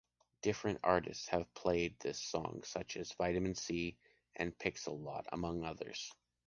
[0.41, 3.97] Different artists have played this song, such as Vitamin C,
[4.35, 6.11] and Pixie Lott, among others.